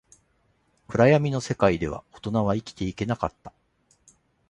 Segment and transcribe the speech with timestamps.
[0.87, 3.53] 暗闇の世界では、大人は生きていけなかった